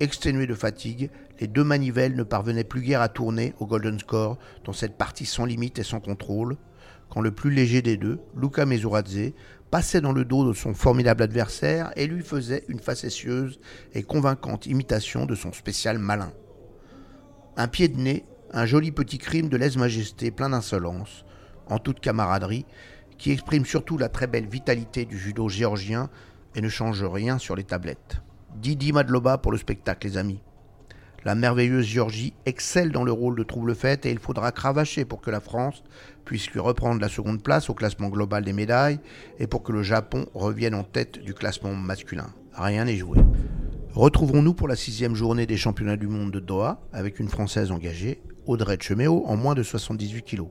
Exténués 0.00 0.46
de 0.46 0.54
fatigue, 0.54 1.10
les 1.40 1.46
deux 1.46 1.64
manivelles 1.64 2.16
ne 2.16 2.24
parvenaient 2.24 2.62
plus 2.62 2.82
guère 2.82 3.00
à 3.00 3.08
tourner 3.08 3.54
au 3.58 3.64
Golden 3.64 3.98
Score 3.98 4.36
dans 4.64 4.74
cette 4.74 4.98
partie 4.98 5.24
sans 5.24 5.46
limite 5.46 5.78
et 5.78 5.82
sans 5.82 6.00
contrôle, 6.00 6.58
quand 7.08 7.20
le 7.20 7.30
plus 7.30 7.50
léger 7.50 7.82
des 7.82 7.96
deux, 7.96 8.20
Luca 8.36 8.66
Mesuradze, 8.66 9.32
passait 9.70 10.00
dans 10.00 10.12
le 10.12 10.24
dos 10.24 10.48
de 10.48 10.52
son 10.52 10.74
formidable 10.74 11.22
adversaire 11.22 11.92
et 11.96 12.06
lui 12.06 12.22
faisait 12.22 12.64
une 12.68 12.78
facétieuse 12.78 13.58
et 13.92 14.02
convaincante 14.02 14.66
imitation 14.66 15.26
de 15.26 15.34
son 15.34 15.52
spécial 15.52 15.98
malin. 15.98 16.32
Un 17.56 17.68
pied 17.68 17.88
de 17.88 18.00
nez, 18.00 18.24
un 18.52 18.66
joli 18.66 18.92
petit 18.92 19.18
crime 19.18 19.48
de 19.48 19.56
lèse-majesté 19.56 20.30
plein 20.30 20.50
d'insolence, 20.50 21.24
en 21.68 21.78
toute 21.78 22.00
camaraderie, 22.00 22.66
qui 23.18 23.32
exprime 23.32 23.64
surtout 23.64 23.98
la 23.98 24.08
très 24.08 24.26
belle 24.26 24.46
vitalité 24.46 25.04
du 25.04 25.18
judo 25.18 25.48
géorgien 25.48 26.10
et 26.54 26.60
ne 26.60 26.68
change 26.68 27.02
rien 27.02 27.38
sur 27.38 27.56
les 27.56 27.64
tablettes. 27.64 28.22
Didi 28.56 28.92
Madloba 28.92 29.38
pour 29.38 29.50
le 29.50 29.58
spectacle, 29.58 30.06
les 30.06 30.16
amis. 30.16 30.40
La 31.24 31.34
merveilleuse 31.34 31.86
Géorgie 31.86 32.34
excelle 32.44 32.92
dans 32.92 33.02
le 33.02 33.12
rôle 33.12 33.34
de 33.36 33.42
trouble-fête 33.42 34.04
et 34.04 34.10
il 34.10 34.18
faudra 34.18 34.52
cravacher 34.52 35.06
pour 35.06 35.22
que 35.22 35.30
la 35.30 35.40
France 35.40 35.82
puisse 36.26 36.50
lui 36.50 36.60
reprendre 36.60 37.00
la 37.00 37.08
seconde 37.08 37.42
place 37.42 37.70
au 37.70 37.74
classement 37.74 38.08
global 38.08 38.44
des 38.44 38.52
médailles 38.52 39.00
et 39.38 39.46
pour 39.46 39.62
que 39.62 39.72
le 39.72 39.82
Japon 39.82 40.26
revienne 40.34 40.74
en 40.74 40.84
tête 40.84 41.18
du 41.18 41.32
classement 41.32 41.74
masculin. 41.74 42.26
Rien 42.52 42.84
n'est 42.84 42.96
joué. 42.96 43.18
Retrouverons-nous 43.94 44.52
pour 44.52 44.68
la 44.68 44.76
sixième 44.76 45.14
journée 45.14 45.46
des 45.46 45.56
championnats 45.56 45.96
du 45.96 46.08
monde 46.08 46.30
de 46.30 46.40
Doha 46.40 46.82
avec 46.92 47.18
une 47.18 47.28
Française 47.28 47.70
engagée, 47.70 48.20
Audrey 48.44 48.76
Cheméo, 48.78 49.24
en 49.24 49.36
moins 49.36 49.54
de 49.54 49.62
78 49.62 50.24
kilos. 50.24 50.48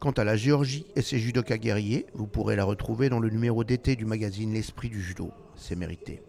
Quant 0.00 0.12
à 0.12 0.24
la 0.24 0.36
Géorgie 0.36 0.86
et 0.96 1.02
ses 1.02 1.18
judokas 1.18 1.58
guerriers, 1.58 2.06
vous 2.14 2.26
pourrez 2.26 2.56
la 2.56 2.64
retrouver 2.64 3.10
dans 3.10 3.20
le 3.20 3.28
numéro 3.28 3.62
d'été 3.62 3.94
du 3.94 4.06
magazine 4.06 4.54
L'Esprit 4.54 4.88
du 4.88 5.00
Judo. 5.00 5.30
C'est 5.54 5.76
mérité. 5.76 6.22